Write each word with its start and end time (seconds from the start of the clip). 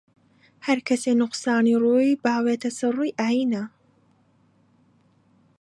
هەر 0.65 0.79
کەسێ 0.87 1.11
نوقسانی 1.21 1.79
ڕووی 1.83 2.19
باوێتە 2.23 2.69
سەر 2.77 2.91
ڕووی 2.97 3.17
ئاینە 3.19 3.63